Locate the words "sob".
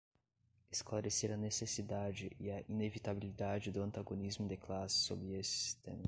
4.95-5.31